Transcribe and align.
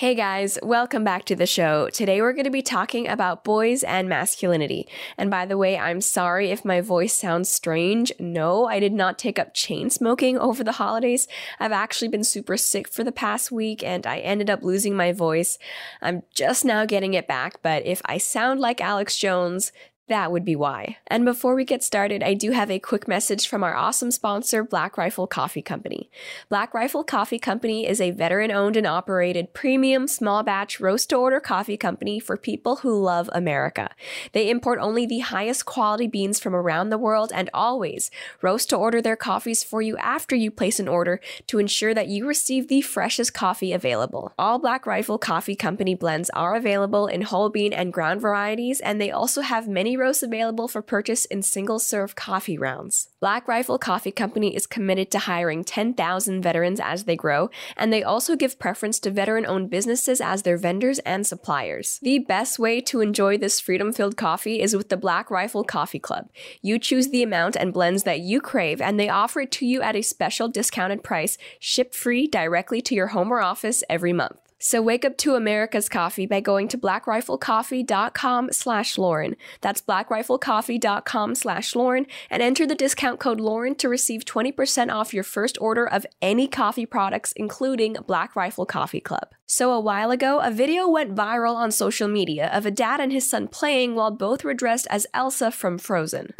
Hey 0.00 0.14
guys, 0.14 0.58
welcome 0.62 1.04
back 1.04 1.26
to 1.26 1.36
the 1.36 1.44
show. 1.44 1.90
Today 1.90 2.22
we're 2.22 2.32
going 2.32 2.44
to 2.44 2.50
be 2.50 2.62
talking 2.62 3.06
about 3.06 3.44
boys 3.44 3.84
and 3.84 4.08
masculinity. 4.08 4.88
And 5.18 5.30
by 5.30 5.44
the 5.44 5.58
way, 5.58 5.76
I'm 5.76 6.00
sorry 6.00 6.50
if 6.50 6.64
my 6.64 6.80
voice 6.80 7.12
sounds 7.12 7.52
strange. 7.52 8.10
No, 8.18 8.64
I 8.64 8.80
did 8.80 8.94
not 8.94 9.18
take 9.18 9.38
up 9.38 9.52
chain 9.52 9.90
smoking 9.90 10.38
over 10.38 10.64
the 10.64 10.72
holidays. 10.72 11.28
I've 11.58 11.70
actually 11.70 12.08
been 12.08 12.24
super 12.24 12.56
sick 12.56 12.88
for 12.88 13.04
the 13.04 13.12
past 13.12 13.52
week 13.52 13.84
and 13.84 14.06
I 14.06 14.20
ended 14.20 14.48
up 14.48 14.62
losing 14.62 14.96
my 14.96 15.12
voice. 15.12 15.58
I'm 16.00 16.22
just 16.32 16.64
now 16.64 16.86
getting 16.86 17.12
it 17.12 17.28
back, 17.28 17.60
but 17.60 17.84
if 17.84 18.00
I 18.06 18.16
sound 18.16 18.58
like 18.58 18.80
Alex 18.80 19.18
Jones, 19.18 19.70
that 20.10 20.32
would 20.32 20.44
be 20.44 20.56
why. 20.56 20.98
And 21.06 21.24
before 21.24 21.54
we 21.54 21.64
get 21.64 21.84
started, 21.84 22.22
I 22.22 22.34
do 22.34 22.50
have 22.50 22.68
a 22.68 22.80
quick 22.80 23.06
message 23.06 23.46
from 23.48 23.62
our 23.62 23.76
awesome 23.76 24.10
sponsor, 24.10 24.64
Black 24.64 24.98
Rifle 24.98 25.28
Coffee 25.28 25.62
Company. 25.62 26.10
Black 26.48 26.74
Rifle 26.74 27.04
Coffee 27.04 27.38
Company 27.38 27.86
is 27.86 28.00
a 28.00 28.10
veteran 28.10 28.50
owned 28.50 28.76
and 28.76 28.88
operated 28.88 29.54
premium 29.54 30.08
small 30.08 30.42
batch 30.42 30.80
roast 30.80 31.10
to 31.10 31.16
order 31.16 31.38
coffee 31.38 31.76
company 31.76 32.18
for 32.18 32.36
people 32.36 32.76
who 32.76 33.00
love 33.00 33.30
America. 33.32 33.90
They 34.32 34.50
import 34.50 34.80
only 34.80 35.06
the 35.06 35.20
highest 35.20 35.64
quality 35.64 36.08
beans 36.08 36.40
from 36.40 36.56
around 36.56 36.90
the 36.90 36.98
world 36.98 37.30
and 37.32 37.48
always 37.54 38.10
roast 38.42 38.68
to 38.70 38.76
order 38.76 39.00
their 39.00 39.16
coffees 39.16 39.62
for 39.62 39.80
you 39.80 39.96
after 39.98 40.34
you 40.34 40.50
place 40.50 40.80
an 40.80 40.88
order 40.88 41.20
to 41.46 41.60
ensure 41.60 41.94
that 41.94 42.08
you 42.08 42.26
receive 42.26 42.66
the 42.66 42.80
freshest 42.80 43.32
coffee 43.32 43.72
available. 43.72 44.32
All 44.36 44.58
Black 44.58 44.86
Rifle 44.86 45.18
Coffee 45.18 45.54
Company 45.54 45.94
blends 45.94 46.30
are 46.30 46.56
available 46.56 47.06
in 47.06 47.22
whole 47.22 47.48
bean 47.48 47.72
and 47.72 47.92
ground 47.92 48.20
varieties, 48.20 48.80
and 48.80 49.00
they 49.00 49.12
also 49.12 49.42
have 49.42 49.68
many 49.68 49.96
roasts 50.00 50.22
available 50.22 50.66
for 50.66 50.82
purchase 50.82 51.26
in 51.26 51.42
single 51.42 51.78
serve 51.78 52.16
coffee 52.16 52.58
rounds. 52.58 53.10
Black 53.20 53.46
Rifle 53.46 53.78
Coffee 53.78 54.10
Company 54.10 54.56
is 54.56 54.66
committed 54.66 55.10
to 55.10 55.20
hiring 55.20 55.62
10,000 55.62 56.42
veterans 56.42 56.80
as 56.80 57.04
they 57.04 57.14
grow, 57.14 57.50
and 57.76 57.92
they 57.92 58.02
also 58.02 58.34
give 58.34 58.58
preference 58.58 58.98
to 59.00 59.10
veteran 59.10 59.46
owned 59.46 59.70
businesses 59.70 60.20
as 60.20 60.42
their 60.42 60.56
vendors 60.56 60.98
and 61.00 61.26
suppliers. 61.26 62.00
The 62.02 62.18
best 62.18 62.58
way 62.58 62.80
to 62.80 63.00
enjoy 63.00 63.36
this 63.38 63.60
freedom 63.60 63.92
filled 63.92 64.16
coffee 64.16 64.60
is 64.60 64.74
with 64.74 64.88
the 64.88 64.96
Black 64.96 65.30
Rifle 65.30 65.62
Coffee 65.62 65.98
Club. 65.98 66.30
You 66.62 66.78
choose 66.78 67.10
the 67.10 67.22
amount 67.22 67.54
and 67.54 67.72
blends 67.72 68.04
that 68.04 68.20
you 68.20 68.40
crave, 68.40 68.80
and 68.80 68.98
they 68.98 69.10
offer 69.10 69.42
it 69.42 69.52
to 69.52 69.66
you 69.66 69.82
at 69.82 69.94
a 69.94 70.02
special 70.02 70.48
discounted 70.48 71.04
price, 71.04 71.36
shipped 71.58 71.94
free 71.94 72.26
directly 72.26 72.80
to 72.82 72.94
your 72.94 73.08
home 73.08 73.30
or 73.30 73.40
office 73.40 73.84
every 73.88 74.14
month. 74.14 74.49
So 74.62 74.82
wake 74.82 75.06
up 75.06 75.16
to 75.18 75.36
America's 75.36 75.88
coffee 75.88 76.26
by 76.26 76.40
going 76.40 76.68
to 76.68 76.76
blackriflecoffee.com 76.76 78.52
slash 78.52 78.98
Lauren. 78.98 79.34
That's 79.62 79.80
blackriflecoffee.com 79.80 81.34
slash 81.34 81.74
Lauren 81.74 82.06
and 82.28 82.42
enter 82.42 82.66
the 82.66 82.74
discount 82.74 83.18
code 83.18 83.40
Lauren 83.40 83.74
to 83.76 83.88
receive 83.88 84.26
20% 84.26 84.92
off 84.92 85.14
your 85.14 85.24
first 85.24 85.56
order 85.62 85.88
of 85.88 86.04
any 86.20 86.46
coffee 86.46 86.84
products, 86.84 87.32
including 87.32 87.96
Black 88.06 88.36
Rifle 88.36 88.66
Coffee 88.66 89.00
Club. 89.00 89.30
So 89.46 89.72
a 89.72 89.80
while 89.80 90.10
ago, 90.10 90.40
a 90.40 90.50
video 90.50 90.86
went 90.86 91.14
viral 91.14 91.54
on 91.54 91.72
social 91.72 92.06
media 92.06 92.50
of 92.52 92.66
a 92.66 92.70
dad 92.70 93.00
and 93.00 93.10
his 93.10 93.28
son 93.28 93.48
playing 93.48 93.94
while 93.94 94.10
both 94.10 94.44
were 94.44 94.52
dressed 94.52 94.86
as 94.90 95.06
Elsa 95.14 95.50
from 95.50 95.78
Frozen. 95.78 96.34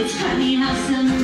It's 0.00 0.20
funny 0.20 0.56
how 0.56 0.74
some 0.88 1.17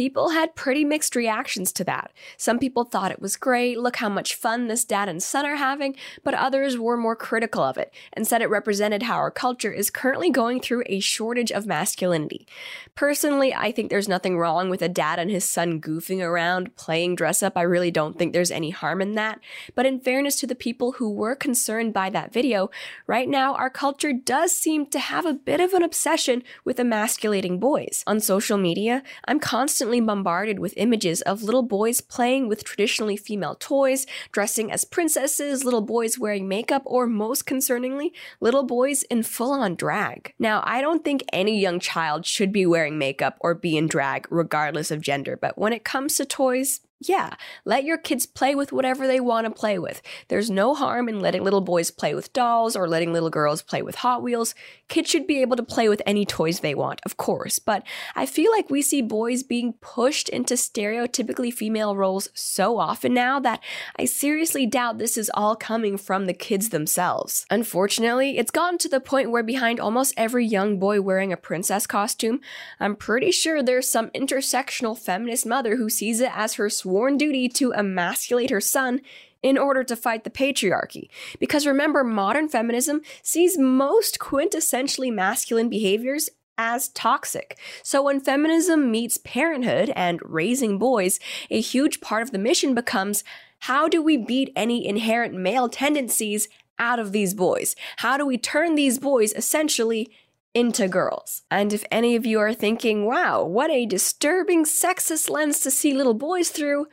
People 0.00 0.30
had 0.30 0.56
pretty 0.56 0.82
mixed 0.82 1.14
reactions 1.14 1.74
to 1.74 1.84
that. 1.84 2.10
Some 2.38 2.58
people 2.58 2.84
thought 2.84 3.10
it 3.10 3.20
was 3.20 3.36
great, 3.36 3.78
look 3.78 3.96
how 3.96 4.08
much 4.08 4.34
fun 4.34 4.66
this 4.66 4.82
dad 4.82 5.10
and 5.10 5.22
son 5.22 5.44
are 5.44 5.56
having, 5.56 5.94
but 6.24 6.32
others 6.32 6.78
were 6.78 6.96
more 6.96 7.14
critical 7.14 7.62
of 7.62 7.76
it 7.76 7.92
and 8.14 8.26
said 8.26 8.40
it 8.40 8.48
represented 8.48 9.02
how 9.02 9.16
our 9.16 9.30
culture 9.30 9.70
is 9.70 9.90
currently 9.90 10.30
going 10.30 10.58
through 10.58 10.84
a 10.86 11.00
shortage 11.00 11.52
of 11.52 11.66
masculinity. 11.66 12.48
Personally, 12.94 13.52
I 13.52 13.72
think 13.72 13.90
there's 13.90 14.08
nothing 14.08 14.38
wrong 14.38 14.70
with 14.70 14.80
a 14.80 14.88
dad 14.88 15.18
and 15.18 15.30
his 15.30 15.44
son 15.44 15.82
goofing 15.82 16.24
around, 16.24 16.76
playing 16.76 17.16
dress 17.16 17.42
up. 17.42 17.58
I 17.58 17.62
really 17.62 17.90
don't 17.90 18.18
think 18.18 18.32
there's 18.32 18.50
any 18.50 18.70
harm 18.70 19.02
in 19.02 19.16
that. 19.16 19.38
But 19.74 19.84
in 19.84 20.00
fairness 20.00 20.36
to 20.36 20.46
the 20.46 20.54
people 20.54 20.92
who 20.92 21.10
were 21.10 21.36
concerned 21.36 21.92
by 21.92 22.08
that 22.08 22.32
video, 22.32 22.70
right 23.06 23.28
now 23.28 23.54
our 23.54 23.68
culture 23.68 24.14
does 24.14 24.56
seem 24.56 24.86
to 24.86 24.98
have 24.98 25.26
a 25.26 25.34
bit 25.34 25.60
of 25.60 25.74
an 25.74 25.82
obsession 25.82 26.42
with 26.64 26.80
emasculating 26.80 27.60
boys. 27.60 28.02
On 28.06 28.18
social 28.18 28.56
media, 28.56 29.02
I'm 29.26 29.40
constantly 29.40 29.89
bombarded 29.98 30.60
with 30.60 30.74
images 30.76 31.22
of 31.22 31.42
little 31.42 31.64
boys 31.64 32.00
playing 32.00 32.46
with 32.46 32.62
traditionally 32.62 33.16
female 33.16 33.56
toys, 33.56 34.06
dressing 34.30 34.70
as 34.70 34.84
princesses, 34.84 35.64
little 35.64 35.80
boys 35.80 36.18
wearing 36.18 36.46
makeup, 36.46 36.82
or 36.84 37.08
most 37.08 37.46
concerningly, 37.46 38.12
little 38.40 38.62
boys 38.62 39.02
in 39.04 39.24
full 39.24 39.50
on 39.52 39.74
drag. 39.74 40.34
Now, 40.38 40.62
I 40.64 40.82
don't 40.82 41.02
think 41.02 41.24
any 41.32 41.58
young 41.58 41.80
child 41.80 42.26
should 42.26 42.52
be 42.52 42.66
wearing 42.66 42.98
makeup 42.98 43.38
or 43.40 43.54
be 43.54 43.76
in 43.76 43.88
drag, 43.88 44.28
regardless 44.30 44.92
of 44.92 45.00
gender, 45.00 45.36
but 45.36 45.58
when 45.58 45.72
it 45.72 45.82
comes 45.82 46.16
to 46.16 46.24
toys, 46.24 46.80
yeah, 47.02 47.34
let 47.64 47.84
your 47.84 47.96
kids 47.96 48.26
play 48.26 48.54
with 48.54 48.72
whatever 48.72 49.06
they 49.06 49.20
want 49.20 49.46
to 49.46 49.50
play 49.50 49.78
with. 49.78 50.02
There's 50.28 50.50
no 50.50 50.74
harm 50.74 51.08
in 51.08 51.18
letting 51.18 51.42
little 51.42 51.62
boys 51.62 51.90
play 51.90 52.14
with 52.14 52.32
dolls 52.34 52.76
or 52.76 52.86
letting 52.86 53.10
little 53.10 53.30
girls 53.30 53.62
play 53.62 53.80
with 53.80 53.94
Hot 53.96 54.22
Wheels. 54.22 54.54
Kids 54.88 55.08
should 55.08 55.26
be 55.26 55.40
able 55.40 55.56
to 55.56 55.62
play 55.62 55.88
with 55.88 56.02
any 56.04 56.26
toys 56.26 56.60
they 56.60 56.74
want, 56.74 57.00
of 57.06 57.16
course, 57.16 57.58
but 57.58 57.84
I 58.14 58.26
feel 58.26 58.52
like 58.52 58.68
we 58.68 58.82
see 58.82 59.00
boys 59.00 59.42
being 59.42 59.72
pushed 59.80 60.28
into 60.28 60.54
stereotypically 60.54 61.54
female 61.54 61.96
roles 61.96 62.28
so 62.34 62.78
often 62.78 63.14
now 63.14 63.40
that 63.40 63.60
I 63.96 64.04
seriously 64.04 64.66
doubt 64.66 64.98
this 64.98 65.16
is 65.16 65.30
all 65.32 65.56
coming 65.56 65.96
from 65.96 66.26
the 66.26 66.34
kids 66.34 66.68
themselves. 66.68 67.46
Unfortunately, 67.50 68.36
it's 68.36 68.50
gotten 68.50 68.76
to 68.78 68.90
the 68.90 69.00
point 69.00 69.30
where 69.30 69.42
behind 69.42 69.80
almost 69.80 70.12
every 70.18 70.44
young 70.44 70.78
boy 70.78 71.00
wearing 71.00 71.32
a 71.32 71.38
princess 71.38 71.86
costume, 71.86 72.40
I'm 72.78 72.94
pretty 72.94 73.30
sure 73.30 73.62
there's 73.62 73.88
some 73.88 74.10
intersectional 74.10 74.98
feminist 74.98 75.46
mother 75.46 75.76
who 75.76 75.88
sees 75.88 76.20
it 76.20 76.32
as 76.34 76.54
her 76.54 76.68
sworn 76.90 77.16
duty 77.16 77.48
to 77.48 77.72
emasculate 77.72 78.50
her 78.50 78.60
son 78.60 79.00
in 79.44 79.56
order 79.56 79.84
to 79.84 79.94
fight 79.94 80.24
the 80.24 80.30
patriarchy. 80.30 81.08
Because 81.38 81.64
remember, 81.64 82.02
modern 82.02 82.48
feminism 82.48 83.00
sees 83.22 83.56
most 83.56 84.18
quintessentially 84.18 85.12
masculine 85.12 85.68
behaviors 85.68 86.28
as 86.58 86.88
toxic. 86.88 87.56
So 87.84 88.02
when 88.02 88.18
feminism 88.18 88.90
meets 88.90 89.18
parenthood 89.18 89.92
and 89.94 90.20
raising 90.24 90.78
boys, 90.78 91.20
a 91.48 91.60
huge 91.60 92.00
part 92.00 92.22
of 92.22 92.32
the 92.32 92.38
mission 92.38 92.74
becomes 92.74 93.22
how 93.60 93.86
do 93.88 94.02
we 94.02 94.16
beat 94.16 94.52
any 94.56 94.84
inherent 94.84 95.32
male 95.34 95.68
tendencies 95.68 96.48
out 96.80 96.98
of 96.98 97.12
these 97.12 97.34
boys? 97.34 97.76
How 97.98 98.16
do 98.16 98.26
we 98.26 98.36
turn 98.36 98.74
these 98.74 98.98
boys 98.98 99.32
essentially 99.34 100.10
into 100.54 100.88
girls. 100.88 101.42
And 101.50 101.72
if 101.72 101.84
any 101.90 102.16
of 102.16 102.26
you 102.26 102.40
are 102.40 102.54
thinking, 102.54 103.06
wow, 103.06 103.44
what 103.44 103.70
a 103.70 103.86
disturbing 103.86 104.64
sexist 104.64 105.30
lens 105.30 105.60
to 105.60 105.70
see 105.70 105.94
little 105.94 106.14
boys 106.14 106.50
through, 106.50 106.86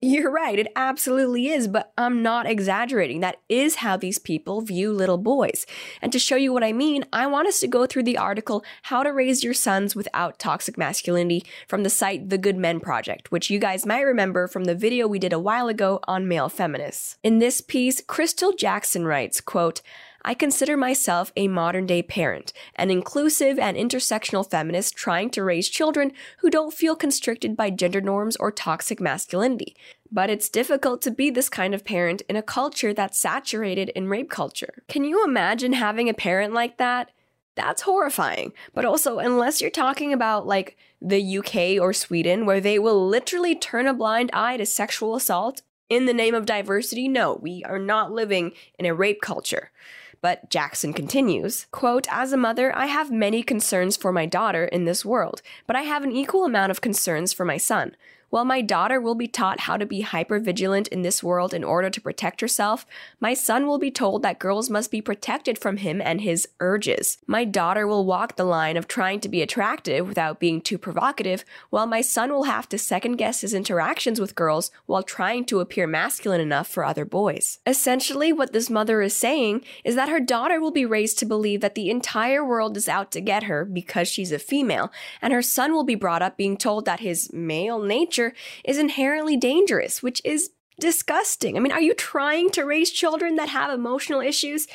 you're 0.00 0.30
right, 0.30 0.60
it 0.60 0.70
absolutely 0.76 1.48
is, 1.48 1.66
but 1.66 1.92
I'm 1.98 2.22
not 2.22 2.46
exaggerating. 2.46 3.18
That 3.18 3.40
is 3.48 3.76
how 3.76 3.96
these 3.96 4.20
people 4.20 4.60
view 4.60 4.92
little 4.92 5.18
boys. 5.18 5.66
And 6.00 6.12
to 6.12 6.20
show 6.20 6.36
you 6.36 6.52
what 6.52 6.62
I 6.62 6.72
mean, 6.72 7.04
I 7.12 7.26
want 7.26 7.48
us 7.48 7.58
to 7.60 7.66
go 7.66 7.84
through 7.84 8.04
the 8.04 8.16
article 8.16 8.64
How 8.82 9.02
to 9.02 9.12
Raise 9.12 9.42
Your 9.42 9.54
Sons 9.54 9.96
Without 9.96 10.38
Toxic 10.38 10.78
Masculinity 10.78 11.44
from 11.66 11.82
the 11.82 11.90
site 11.90 12.28
The 12.28 12.38
Good 12.38 12.56
Men 12.56 12.78
Project, 12.78 13.32
which 13.32 13.50
you 13.50 13.58
guys 13.58 13.84
might 13.84 14.02
remember 14.02 14.46
from 14.46 14.64
the 14.64 14.74
video 14.76 15.08
we 15.08 15.18
did 15.18 15.32
a 15.32 15.40
while 15.40 15.66
ago 15.66 15.98
on 16.06 16.28
male 16.28 16.48
feminists. 16.48 17.16
In 17.24 17.40
this 17.40 17.60
piece, 17.60 18.00
Crystal 18.00 18.52
Jackson 18.52 19.04
writes, 19.04 19.40
quote, 19.40 19.82
I 20.24 20.34
consider 20.34 20.76
myself 20.76 21.32
a 21.36 21.48
modern 21.48 21.86
day 21.86 22.02
parent, 22.02 22.52
an 22.74 22.90
inclusive 22.90 23.58
and 23.58 23.76
intersectional 23.76 24.48
feminist 24.48 24.96
trying 24.96 25.30
to 25.30 25.44
raise 25.44 25.68
children 25.68 26.12
who 26.38 26.50
don't 26.50 26.74
feel 26.74 26.96
constricted 26.96 27.56
by 27.56 27.70
gender 27.70 28.00
norms 28.00 28.36
or 28.36 28.50
toxic 28.50 29.00
masculinity. 29.00 29.76
But 30.10 30.28
it's 30.28 30.48
difficult 30.48 31.02
to 31.02 31.10
be 31.10 31.30
this 31.30 31.48
kind 31.48 31.74
of 31.74 31.84
parent 31.84 32.22
in 32.28 32.36
a 32.36 32.42
culture 32.42 32.92
that's 32.92 33.18
saturated 33.18 33.90
in 33.90 34.08
rape 34.08 34.30
culture. 34.30 34.82
Can 34.88 35.04
you 35.04 35.24
imagine 35.24 35.74
having 35.74 36.08
a 36.08 36.14
parent 36.14 36.52
like 36.52 36.78
that? 36.78 37.10
That's 37.54 37.82
horrifying. 37.82 38.52
But 38.74 38.84
also, 38.84 39.18
unless 39.18 39.60
you're 39.60 39.70
talking 39.70 40.12
about 40.12 40.46
like 40.46 40.76
the 41.00 41.38
UK 41.38 41.80
or 41.80 41.92
Sweden, 41.92 42.44
where 42.44 42.60
they 42.60 42.78
will 42.78 43.06
literally 43.06 43.54
turn 43.54 43.86
a 43.86 43.94
blind 43.94 44.30
eye 44.32 44.56
to 44.56 44.66
sexual 44.66 45.14
assault 45.14 45.62
in 45.88 46.06
the 46.06 46.12
name 46.12 46.34
of 46.34 46.46
diversity, 46.46 47.08
no, 47.08 47.38
we 47.40 47.64
are 47.64 47.78
not 47.78 48.12
living 48.12 48.52
in 48.78 48.86
a 48.86 48.94
rape 48.94 49.20
culture. 49.20 49.70
But 50.20 50.50
Jackson 50.50 50.92
continues, 50.92 51.66
quote, 51.70 52.06
As 52.10 52.32
a 52.32 52.36
mother, 52.36 52.74
I 52.76 52.86
have 52.86 53.10
many 53.10 53.42
concerns 53.42 53.96
for 53.96 54.12
my 54.12 54.26
daughter 54.26 54.64
in 54.64 54.84
this 54.84 55.04
world, 55.04 55.42
but 55.66 55.76
I 55.76 55.82
have 55.82 56.02
an 56.02 56.12
equal 56.12 56.44
amount 56.44 56.70
of 56.70 56.80
concerns 56.80 57.32
for 57.32 57.44
my 57.44 57.56
son. 57.56 57.94
While 58.30 58.44
my 58.44 58.60
daughter 58.60 59.00
will 59.00 59.14
be 59.14 59.26
taught 59.26 59.60
how 59.60 59.78
to 59.78 59.86
be 59.86 60.02
hypervigilant 60.02 60.88
in 60.88 61.00
this 61.00 61.22
world 61.22 61.54
in 61.54 61.64
order 61.64 61.88
to 61.88 62.00
protect 62.00 62.42
herself, 62.42 62.84
my 63.20 63.32
son 63.32 63.66
will 63.66 63.78
be 63.78 63.90
told 63.90 64.22
that 64.22 64.38
girls 64.38 64.68
must 64.68 64.90
be 64.90 65.00
protected 65.00 65.58
from 65.58 65.78
him 65.78 66.02
and 66.02 66.20
his 66.20 66.46
urges. 66.60 67.16
My 67.26 67.46
daughter 67.46 67.86
will 67.86 68.04
walk 68.04 68.36
the 68.36 68.44
line 68.44 68.76
of 68.76 68.86
trying 68.86 69.20
to 69.20 69.30
be 69.30 69.40
attractive 69.40 70.06
without 70.06 70.40
being 70.40 70.60
too 70.60 70.76
provocative, 70.76 71.42
while 71.70 71.86
my 71.86 72.02
son 72.02 72.30
will 72.30 72.44
have 72.44 72.68
to 72.68 72.76
second 72.76 73.16
guess 73.16 73.40
his 73.40 73.54
interactions 73.54 74.20
with 74.20 74.34
girls 74.34 74.70
while 74.84 75.02
trying 75.02 75.46
to 75.46 75.60
appear 75.60 75.86
masculine 75.86 76.40
enough 76.40 76.68
for 76.68 76.84
other 76.84 77.06
boys. 77.06 77.60
Essentially, 77.66 78.30
what 78.30 78.52
this 78.52 78.68
mother 78.68 79.00
is 79.00 79.16
saying 79.16 79.64
is 79.84 79.94
that 79.94 80.10
her 80.10 80.20
daughter 80.20 80.60
will 80.60 80.70
be 80.70 80.84
raised 80.84 81.18
to 81.18 81.26
believe 81.26 81.62
that 81.62 81.74
the 81.74 81.88
entire 81.88 82.44
world 82.44 82.76
is 82.76 82.90
out 82.90 83.10
to 83.12 83.22
get 83.22 83.44
her 83.44 83.64
because 83.64 84.06
she's 84.06 84.32
a 84.32 84.38
female, 84.38 84.92
and 85.22 85.32
her 85.32 85.40
son 85.40 85.72
will 85.72 85.84
be 85.84 85.94
brought 85.94 86.20
up 86.20 86.36
being 86.36 86.58
told 86.58 86.84
that 86.84 87.00
his 87.00 87.32
male 87.32 87.78
nature 87.82 88.17
is 88.64 88.78
inherently 88.78 89.36
dangerous, 89.36 90.02
which 90.02 90.20
is 90.24 90.50
disgusting. 90.80 91.56
I 91.56 91.60
mean, 91.60 91.72
are 91.72 91.80
you 91.80 91.94
trying 91.94 92.50
to 92.50 92.62
raise 92.62 92.90
children 92.90 93.36
that 93.36 93.48
have 93.48 93.72
emotional 93.72 94.20
issues? 94.20 94.66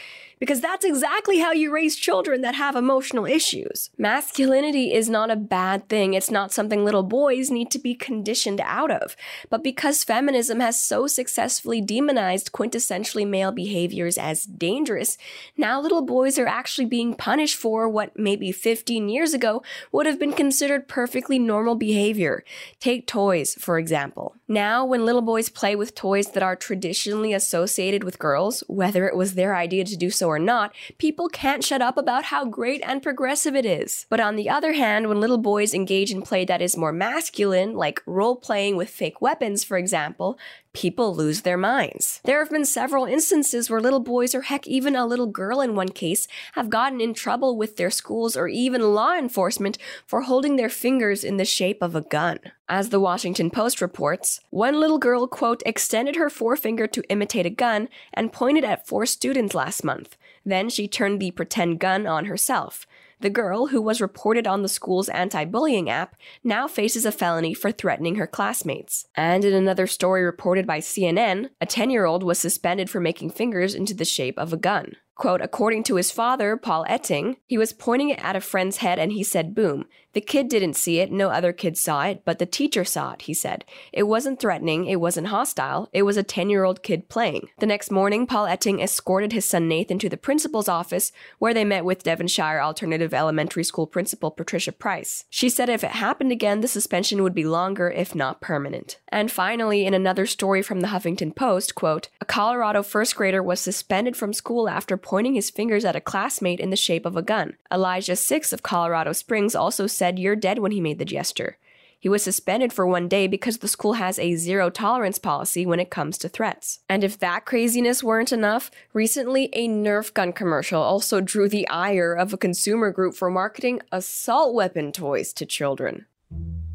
Because 0.43 0.59
that's 0.59 0.83
exactly 0.83 1.39
how 1.39 1.53
you 1.53 1.71
raise 1.71 1.95
children 1.95 2.41
that 2.41 2.55
have 2.55 2.75
emotional 2.75 3.25
issues. 3.25 3.89
Masculinity 3.97 4.93
is 4.93 5.09
not 5.09 5.31
a 5.31 5.37
bad 5.37 5.87
thing. 5.87 6.15
It's 6.15 6.29
not 6.29 6.51
something 6.51 6.83
little 6.83 7.01
boys 7.01 7.49
need 7.49 7.71
to 7.71 7.79
be 7.79 7.95
conditioned 7.95 8.59
out 8.59 8.91
of. 8.91 9.15
But 9.49 9.63
because 9.63 10.03
feminism 10.03 10.59
has 10.59 10.83
so 10.83 11.07
successfully 11.07 11.79
demonized 11.79 12.51
quintessentially 12.51 13.25
male 13.25 13.53
behaviors 13.53 14.17
as 14.17 14.43
dangerous, 14.43 15.17
now 15.55 15.79
little 15.79 16.01
boys 16.01 16.37
are 16.37 16.45
actually 16.45 16.87
being 16.87 17.15
punished 17.15 17.55
for 17.55 17.87
what 17.87 18.19
maybe 18.19 18.51
15 18.51 19.07
years 19.07 19.33
ago 19.33 19.63
would 19.93 20.05
have 20.05 20.19
been 20.19 20.33
considered 20.33 20.89
perfectly 20.89 21.39
normal 21.39 21.75
behavior. 21.75 22.43
Take 22.81 23.07
toys, 23.07 23.53
for 23.53 23.79
example. 23.79 24.35
Now, 24.49 24.83
when 24.83 25.05
little 25.05 25.21
boys 25.21 25.47
play 25.47 25.77
with 25.77 25.95
toys 25.95 26.31
that 26.31 26.43
are 26.43 26.57
traditionally 26.57 27.31
associated 27.31 28.03
with 28.03 28.19
girls, 28.19 28.61
whether 28.67 29.07
it 29.07 29.15
was 29.15 29.35
their 29.35 29.55
idea 29.55 29.85
to 29.85 29.95
do 29.95 30.09
so 30.09 30.32
or 30.33 30.39
not, 30.39 30.73
people 30.97 31.29
can't 31.29 31.63
shut 31.63 31.81
up 31.81 31.97
about 31.97 32.25
how 32.25 32.45
great 32.45 32.81
and 32.83 33.03
progressive 33.03 33.55
it 33.55 33.65
is. 33.65 34.05
But 34.09 34.19
on 34.19 34.35
the 34.35 34.49
other 34.49 34.73
hand, 34.73 35.07
when 35.07 35.19
little 35.19 35.37
boys 35.37 35.73
engage 35.73 36.11
in 36.11 36.21
play 36.21 36.45
that 36.45 36.61
is 36.61 36.75
more 36.77 36.91
masculine, 36.91 37.73
like 37.73 38.01
role 38.05 38.35
playing 38.35 38.75
with 38.75 38.89
fake 38.89 39.21
weapons, 39.21 39.63
for 39.63 39.77
example, 39.77 40.37
people 40.73 41.15
lose 41.15 41.41
their 41.41 41.57
minds. 41.57 42.19
There 42.23 42.39
have 42.39 42.49
been 42.49 42.65
several 42.65 43.05
instances 43.05 43.69
where 43.69 43.79
little 43.79 43.99
boys, 43.99 44.33
or 44.33 44.41
heck, 44.41 44.67
even 44.67 44.95
a 44.95 45.05
little 45.05 45.27
girl 45.27 45.61
in 45.61 45.75
one 45.75 45.89
case, 45.89 46.27
have 46.53 46.69
gotten 46.69 46.99
in 46.99 47.13
trouble 47.13 47.55
with 47.57 47.77
their 47.77 47.91
schools 47.91 48.35
or 48.35 48.47
even 48.47 48.93
law 48.93 49.15
enforcement 49.15 49.77
for 50.05 50.21
holding 50.21 50.55
their 50.55 50.69
fingers 50.69 51.23
in 51.23 51.37
the 51.37 51.45
shape 51.45 51.81
of 51.81 51.95
a 51.95 52.01
gun. 52.01 52.39
As 52.67 52.89
the 52.89 52.99
Washington 52.99 53.51
Post 53.51 53.81
reports, 53.81 54.39
one 54.49 54.79
little 54.79 54.97
girl, 54.97 55.27
quote, 55.27 55.61
extended 55.65 56.15
her 56.15 56.29
forefinger 56.29 56.87
to 56.87 57.03
imitate 57.09 57.45
a 57.45 57.51
gun 57.51 57.87
and 58.13 58.33
pointed 58.33 58.63
at 58.63 58.87
four 58.87 59.05
students 59.05 59.53
last 59.53 59.83
month. 59.83 60.17
Then 60.45 60.69
she 60.69 60.87
turned 60.87 61.19
the 61.19 61.31
pretend 61.31 61.79
gun 61.79 62.05
on 62.05 62.25
herself. 62.25 62.85
The 63.19 63.29
girl, 63.29 63.67
who 63.67 63.81
was 63.81 64.01
reported 64.01 64.45
on 64.45 64.63
the 64.63 64.67
school's 64.67 65.07
anti 65.07 65.45
bullying 65.45 65.89
app, 65.89 66.15
now 66.43 66.67
faces 66.67 67.05
a 67.05 67.11
felony 67.11 67.53
for 67.53 67.71
threatening 67.71 68.15
her 68.15 68.27
classmates. 68.27 69.07
And 69.15 69.45
in 69.45 69.53
another 69.53 69.87
story 69.87 70.23
reported 70.23 70.67
by 70.67 70.79
CNN, 70.79 71.49
a 71.61 71.65
10 71.65 71.89
year 71.89 72.03
old 72.03 72.23
was 72.23 72.37
suspended 72.37 72.89
for 72.89 72.99
making 72.99 73.29
fingers 73.29 73.75
into 73.75 73.93
the 73.93 74.03
shape 74.03 74.37
of 74.37 74.51
a 74.51 74.57
gun. 74.57 74.97
Quote, 75.15 75.41
according 75.41 75.83
to 75.83 75.95
his 75.95 76.11
father, 76.11 76.57
Paul 76.57 76.85
Entingh, 76.89 77.37
he 77.45 77.57
was 77.57 77.71
pointing 77.71 78.09
it 78.09 78.23
at 78.23 78.35
a 78.35 78.41
friend's 78.41 78.77
head 78.77 78.97
and 78.97 79.11
he 79.11 79.23
said 79.23 79.53
boom. 79.53 79.85
The 80.13 80.21
kid 80.21 80.47
didn't 80.47 80.75
see 80.75 80.99
it, 80.99 81.11
no 81.11 81.29
other 81.29 81.51
kid 81.51 81.75
saw 81.75 82.03
it, 82.05 82.21
but 82.23 82.37
the 82.37 82.45
teacher 82.45 82.85
saw 82.85 83.13
it, 83.13 83.23
he 83.23 83.33
said. 83.33 83.65
It 83.91 84.03
wasn't 84.03 84.39
threatening, 84.39 84.85
it 84.85 84.97
wasn't 84.97 85.27
hostile, 85.27 85.89
it 85.91 86.03
was 86.03 86.17
a 86.17 86.23
10 86.23 86.51
year 86.51 86.63
old 86.63 86.83
kid 86.83 87.09
playing. 87.09 87.49
The 87.59 87.65
next 87.65 87.89
morning, 87.89 88.27
Paul 88.27 88.45
Entingh 88.45 88.81
escorted 88.81 89.33
his 89.33 89.45
son 89.45 89.67
Nathan 89.67 89.97
to 89.99 90.09
the 90.09 90.17
principal's 90.17 90.69
office, 90.69 91.11
where 91.39 91.53
they 91.53 91.65
met 91.65 91.83
with 91.83 92.03
Devonshire 92.03 92.61
Alternative 92.61 93.11
Elementary 93.13 93.63
School 93.63 93.87
principal 93.87 94.29
Patricia 94.29 94.71
Price. 94.71 95.25
She 95.31 95.49
said 95.49 95.67
if 95.67 95.83
it 95.83 95.91
happened 95.91 96.31
again, 96.31 96.61
the 96.61 96.67
suspension 96.67 97.23
would 97.23 97.33
be 97.33 97.45
longer, 97.45 97.89
if 97.89 98.13
not 98.13 98.41
permanent. 98.41 98.99
And 99.07 99.31
finally, 99.31 99.85
in 99.85 99.95
another 99.95 100.27
story 100.27 100.61
from 100.61 100.81
the 100.81 100.87
Huffington 100.87 101.35
Post, 101.35 101.73
quote, 101.73 102.09
a 102.21 102.25
Colorado 102.25 102.83
first 102.83 103.15
grader 103.15 103.41
was 103.41 103.59
suspended 103.59 104.15
from 104.15 104.33
school 104.33 104.69
after 104.69 104.95
pointing 105.03 105.35
his 105.35 105.51
fingers 105.51 105.85
at 105.85 105.95
a 105.95 106.01
classmate 106.01 106.59
in 106.59 106.71
the 106.71 106.75
shape 106.75 107.05
of 107.05 107.15
a 107.15 107.21
gun. 107.21 107.57
Elijah 107.71 108.15
Six 108.15 108.51
of 108.51 108.63
Colorado 108.63 109.11
Springs 109.11 109.53
also 109.53 109.85
said 109.85 110.17
you're 110.17 110.35
dead 110.35 110.59
when 110.59 110.71
he 110.71 110.81
made 110.81 110.97
the 110.97 111.05
gesture. 111.05 111.57
He 112.03 112.09
was 112.09 112.21
suspended 112.21 112.73
for 112.73 112.85
one 112.85 113.07
day 113.07 113.27
because 113.27 113.59
the 113.59 113.67
school 113.69 113.93
has 113.93 114.19
a 114.19 114.35
zero 114.35 114.69
tolerance 114.69 115.17
policy 115.17 115.65
when 115.65 115.79
it 115.79 115.89
comes 115.89 116.17
to 116.17 116.27
threats. 116.27 116.79
And 116.89 117.01
if 117.01 117.17
that 117.19 117.45
craziness 117.45 118.03
weren't 118.03 118.33
enough, 118.33 118.69
recently 118.91 119.49
a 119.53 119.69
Nerf 119.69 120.13
gun 120.13 120.33
commercial 120.33 120.81
also 120.81 121.21
drew 121.21 121.47
the 121.47 121.65
ire 121.69 122.13
of 122.13 122.33
a 122.33 122.37
consumer 122.37 122.91
group 122.91 123.15
for 123.15 123.29
marketing 123.29 123.79
assault 123.93 124.53
weapon 124.53 124.91
toys 124.91 125.31
to 125.31 125.45
children. 125.45 126.05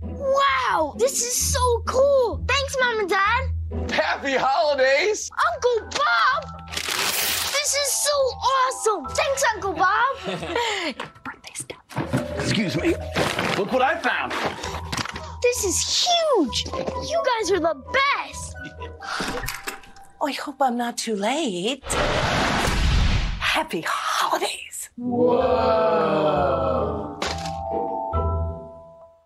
Wow, 0.00 0.94
this 0.98 1.20
is 1.20 1.34
so 1.34 1.82
cool! 1.84 2.42
Thanks, 2.48 2.76
Mom 2.80 3.00
and 3.00 3.10
Dad! 3.10 3.92
Happy 3.92 4.34
holidays! 4.34 5.30
Uncle 5.52 5.90
Bob! 5.90 7.37
This 7.60 7.74
is 7.74 7.90
so 7.90 8.16
awesome! 8.54 9.06
Thanks, 9.14 9.44
Uncle 9.54 9.72
Bob! 9.72 10.16
Birthday 11.24 11.54
stuff. 11.54 11.82
Excuse 12.36 12.76
me. 12.76 12.94
Look 13.58 13.72
what 13.72 13.82
I 13.82 13.98
found. 13.98 14.32
This 15.42 15.64
is 15.64 16.06
huge! 16.06 16.66
You 17.10 17.22
guys 17.30 17.50
are 17.50 17.58
the 17.58 17.74
best! 17.92 18.54
I 20.22 20.32
hope 20.32 20.56
I'm 20.60 20.76
not 20.76 20.96
too 20.98 21.16
late. 21.16 21.82
Happy 23.40 23.84
holidays. 23.86 24.90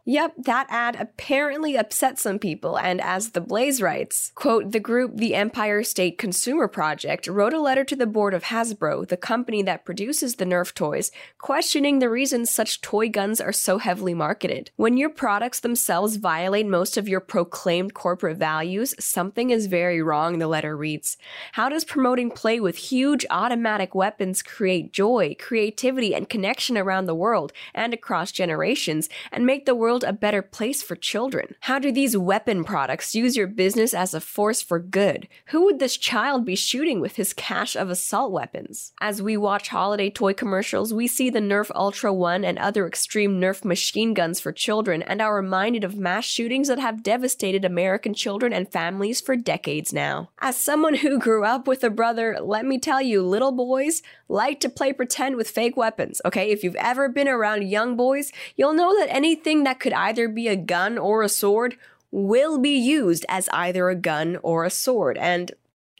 Yep, 0.04 0.34
that 0.38 0.66
ad 0.68 0.96
apparently 0.98 1.76
upset 1.76 2.18
some 2.18 2.40
people, 2.40 2.76
and 2.76 3.00
as 3.00 3.30
The 3.30 3.40
Blaze 3.40 3.80
writes, 3.80 4.32
quote, 4.34 4.72
the 4.72 4.80
group 4.80 5.16
The 5.16 5.36
Empire 5.36 5.84
State 5.84 6.18
Consumer 6.18 6.66
Project 6.66 7.28
wrote 7.28 7.52
a 7.52 7.60
letter 7.60 7.84
to 7.84 7.94
the 7.94 8.04
board 8.04 8.34
of 8.34 8.44
Hasbro, 8.44 9.06
the 9.06 9.16
company 9.16 9.62
that 9.62 9.84
produces 9.84 10.34
the 10.34 10.44
Nerf 10.44 10.74
toys, 10.74 11.12
questioning 11.38 12.00
the 12.00 12.10
reasons 12.10 12.50
such 12.50 12.80
toy 12.80 13.10
guns 13.10 13.40
are 13.40 13.52
so 13.52 13.78
heavily 13.78 14.12
marketed. 14.12 14.72
When 14.74 14.96
your 14.96 15.08
products 15.08 15.60
themselves 15.60 16.16
violate 16.16 16.66
most 16.66 16.96
of 16.96 17.08
your 17.08 17.20
proclaimed 17.20 17.94
corporate 17.94 18.38
values, 18.38 18.96
something 18.98 19.50
is 19.50 19.66
very 19.66 20.02
wrong, 20.02 20.40
the 20.40 20.48
letter 20.48 20.76
reads. 20.76 21.16
How 21.52 21.68
does 21.68 21.84
promoting 21.84 22.32
play 22.32 22.58
with 22.58 22.76
huge 22.76 23.24
automatic 23.30 23.94
weapons 23.94 24.42
create 24.42 24.92
joy, 24.92 25.36
creativity, 25.38 26.12
and 26.12 26.28
connection 26.28 26.76
around 26.76 27.06
the 27.06 27.14
world 27.14 27.52
and 27.72 27.94
across 27.94 28.32
generations, 28.32 29.08
and 29.30 29.46
make 29.46 29.64
the 29.64 29.76
world 29.76 29.91
a 30.00 30.12
better 30.14 30.40
place 30.40 30.82
for 30.82 30.96
children? 30.96 31.54
How 31.60 31.78
do 31.78 31.92
these 31.92 32.16
weapon 32.16 32.64
products 32.64 33.14
use 33.14 33.36
your 33.36 33.46
business 33.46 33.92
as 33.92 34.14
a 34.14 34.20
force 34.20 34.62
for 34.62 34.78
good? 34.78 35.28
Who 35.48 35.64
would 35.66 35.78
this 35.78 35.98
child 35.98 36.46
be 36.46 36.56
shooting 36.56 37.00
with 37.00 37.16
his 37.16 37.34
cache 37.34 37.76
of 37.76 37.90
assault 37.90 38.32
weapons? 38.32 38.92
As 39.02 39.20
we 39.20 39.36
watch 39.36 39.68
holiday 39.68 40.08
toy 40.08 40.32
commercials, 40.32 40.94
we 40.94 41.06
see 41.06 41.28
the 41.28 41.40
Nerf 41.40 41.70
Ultra 41.74 42.14
1 42.14 42.44
and 42.44 42.58
other 42.58 42.86
extreme 42.86 43.38
Nerf 43.38 43.64
machine 43.64 44.14
guns 44.14 44.40
for 44.40 44.52
children 44.52 45.02
and 45.02 45.20
are 45.20 45.36
reminded 45.36 45.84
of 45.84 45.96
mass 45.96 46.24
shootings 46.24 46.68
that 46.68 46.78
have 46.78 47.02
devastated 47.02 47.64
American 47.64 48.14
children 48.14 48.52
and 48.54 48.72
families 48.72 49.20
for 49.20 49.36
decades 49.36 49.92
now. 49.92 50.30
As 50.40 50.56
someone 50.56 50.94
who 50.94 51.18
grew 51.18 51.44
up 51.44 51.66
with 51.66 51.84
a 51.84 51.90
brother, 51.90 52.38
let 52.40 52.64
me 52.64 52.78
tell 52.78 53.02
you, 53.02 53.22
little 53.22 53.52
boys 53.52 54.02
like 54.28 54.60
to 54.60 54.68
play 54.70 54.92
pretend 54.92 55.36
with 55.36 55.50
fake 55.50 55.76
weapons, 55.76 56.20
okay? 56.24 56.50
If 56.50 56.64
you've 56.64 56.76
ever 56.76 57.08
been 57.08 57.28
around 57.28 57.68
young 57.68 57.96
boys, 57.96 58.32
you'll 58.56 58.72
know 58.72 58.98
that 58.98 59.12
anything 59.12 59.64
that 59.64 59.80
could 59.82 59.92
either 59.92 60.28
be 60.28 60.48
a 60.48 60.56
gun 60.56 60.96
or 60.96 61.22
a 61.22 61.28
sword 61.28 61.76
will 62.12 62.56
be 62.56 62.76
used 62.76 63.26
as 63.28 63.48
either 63.52 63.88
a 63.88 63.96
gun 63.96 64.38
or 64.42 64.64
a 64.64 64.70
sword. 64.70 65.18
And 65.18 65.50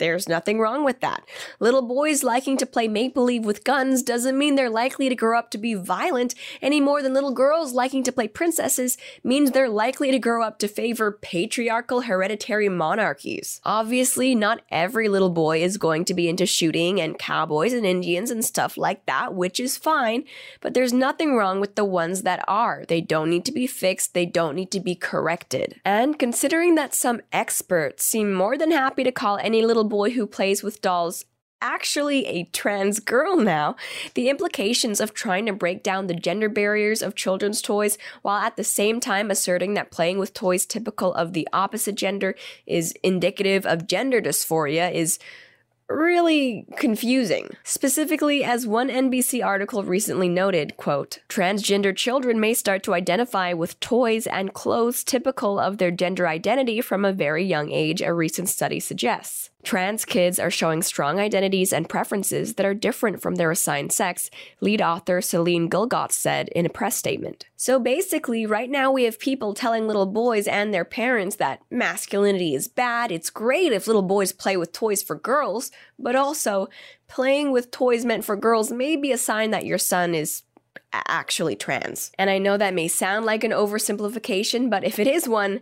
there's 0.02 0.28
nothing 0.28 0.59
wrong 0.59 0.85
with 0.85 0.99
that. 0.99 1.23
Little 1.61 1.80
boys 1.80 2.25
liking 2.25 2.56
to 2.56 2.66
play 2.66 2.88
make 2.88 3.14
believe 3.14 3.44
with 3.44 3.62
guns 3.62 4.02
doesn't 4.02 4.37
mean 4.37 4.56
they're 4.56 4.68
likely 4.68 5.09
to 5.09 5.14
grow 5.14 5.38
up 5.38 5.52
to 5.52 5.59
be 5.59 5.75
violent 5.75 6.35
any 6.61 6.80
more 6.80 7.02
than 7.02 7.14
little 7.14 7.32
girls 7.32 7.73
liking 7.73 8.02
to 8.02 8.11
play 8.11 8.26
princesses 8.26 8.99
means 9.23 9.52
they're 9.52 9.68
likely 9.68 10.11
to 10.11 10.18
grow 10.18 10.42
up 10.42 10.59
to 10.59 10.66
favor 10.66 11.12
patriarchal 11.12 12.00
hereditary 12.00 12.68
monarchies. 12.68 13.61
Obviously, 13.64 14.35
not 14.35 14.62
every 14.73 15.09
little 15.09 15.30
boy 15.30 15.62
is 15.62 15.76
going 15.76 16.04
to 16.06 16.14
be 16.14 16.28
into 16.28 16.47
shooting 16.47 17.00
and 17.00 17.16
cowboys 17.16 17.73
and 17.73 17.87
Indians 17.87 18.32
and 18.32 18.44
stuff 18.44 18.76
like 18.76 19.06
that, 19.06 19.35
which 19.35 19.61
is 19.61 19.76
fine, 19.76 20.25
but 20.61 20.75
there's 20.75 20.92
nothing 20.92 21.37
wrong 21.37 21.61
with 21.61 21.76
the 21.76 21.85
ones 21.85 22.23
that 22.23 22.44
are. 22.49 22.85
They 22.88 23.00
don't 23.00 23.30
need 23.30 23.44
to 23.44 23.52
be 23.52 23.68
fixed, 23.68 24.14
they 24.14 24.26
don't 24.26 24.56
need 24.56 24.73
to 24.73 24.80
be 24.80 24.97
corrected. 24.97 25.80
And 25.85 26.18
considering 26.18 26.75
that 26.75 26.92
some 26.92 27.21
experts 27.32 28.04
seem 28.04 28.32
more 28.32 28.59
than 28.59 28.73
happy 28.73 29.04
to 29.04 29.12
call 29.12 29.37
any 29.37 29.62
little 29.62 29.92
boy 29.93 30.09
who 30.09 30.27
plays 30.27 30.63
with 30.63 30.81
dolls 30.81 31.27
actually 31.61 32.25
a 32.27 32.45
trans 32.45 32.99
girl 32.99 33.37
now, 33.37 33.77
the 34.15 34.31
implications 34.31 35.03
of 35.03 35.13
trying 35.13 35.45
to 35.45 35.53
break 35.53 35.83
down 35.83 36.07
the 36.07 36.15
gender 36.15 36.49
barriers 36.49 37.03
of 37.03 37.15
children's 37.15 37.61
toys 37.61 37.99
while 38.23 38.39
at 38.39 38.57
the 38.57 38.65
same 38.65 39.01
time 39.01 39.31
asserting 39.31 39.75
that 39.75 39.91
playing 39.91 40.19
with 40.19 40.33
toys 40.33 40.65
typical 40.65 41.13
of 41.13 41.35
the 41.35 41.47
opposite 41.53 41.95
gender 41.95 42.35
is 42.67 42.95
indicative 43.03 43.67
of 43.67 43.87
gender 43.87 44.19
dysphoria 44.23 44.91
is 44.91 45.19
really 45.91 46.67
confusing. 46.77 47.51
Specifically, 47.63 48.43
as 48.43 48.67
one 48.67 48.89
NBC 48.89 49.45
article 49.45 49.85
recently 49.85 50.29
noted, 50.29 50.79
quote, 50.79 51.19
transgender 51.29 51.95
children 51.95 52.41
may 52.41 52.55
start 52.55 52.83
to 52.85 52.95
identify 52.95 53.53
with 53.53 53.79
toys 53.79 54.27
and 54.27 54.55
clothes 54.55 55.05
typical 55.05 55.59
of 55.59 55.77
their 55.77 55.91
gender 55.91 56.27
identity 56.27 56.81
from 56.81 57.05
a 57.05 57.13
very 57.13 57.45
young 57.45 57.71
age, 57.71 58.01
a 58.01 58.15
recent 58.15 58.49
study 58.49 58.81
suggests. 58.81 59.51
Trans 59.64 60.04
kids 60.04 60.40
are 60.40 60.50
showing 60.50 60.83
strong 60.83 61.21
identities 61.21 61.73
and 61.73 61.88
preferences 61.88 62.54
that 62.54 62.66
are 62.66 62.75
different 62.75 63.23
from 63.23 63.37
their 63.37 63.50
assigned 63.50 63.92
sex, 63.92 64.28
lead 64.61 64.83
author 64.83 65.21
Celine 65.21 65.71
Gilgot 65.71 66.11
said 66.11 66.49
in 66.49 66.66
a 66.66 66.71
press 66.71 66.97
statement. 66.97 67.47
So 67.57 67.78
basically, 67.78 68.45
right 68.45 68.69
now 68.69 68.90
we 68.90 69.04
have 69.04 69.21
people 69.21 69.54
telling 69.54 69.87
little 69.87 70.07
boys 70.07 70.49
and 70.49 70.75
their 70.75 70.85
parents 70.85 71.37
that 71.37 71.62
masculinity 71.71 72.54
is 72.54 72.66
bad, 72.66 73.12
it's 73.12 73.31
great 73.31 73.73
if 73.73 73.87
little 73.87 74.02
boys 74.02 74.33
play 74.33 74.57
with 74.57 74.73
toys 74.73 75.02
for 75.02 75.14
girls, 75.14 75.71
but 75.99 76.16
also 76.16 76.69
playing 77.07 77.52
with 77.52 77.71
toys 77.71 78.04
meant 78.04 78.25
for 78.25 78.37
girls 78.37 78.73
may 78.73 78.97
be 78.97 79.12
a 79.12 79.19
sign 79.19 79.50
that 79.52 79.64
your 79.64 79.78
son 79.78 80.14
is 80.14 80.42
actually 80.92 81.57
trans. 81.57 82.12
And 82.19 82.28
I 82.28 82.38
know 82.38 82.57
that 82.57 82.75
may 82.75 82.88
sound 82.88 83.25
like 83.25 83.45
an 83.45 83.50
oversimplification, 83.50 84.69
but 84.69 84.85
if 84.85 84.99
it 84.99 85.07
is 85.07 85.28
one, 85.28 85.61